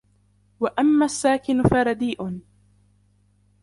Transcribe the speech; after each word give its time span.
وَأَمَّا 0.59 1.05
السَّاكِنُ 1.05 1.63
فَرَدِيءٌ 1.63 2.41